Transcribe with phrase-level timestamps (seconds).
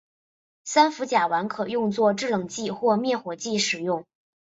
[0.63, 4.03] 三氟甲烷可用作制冷剂或灭火剂使用。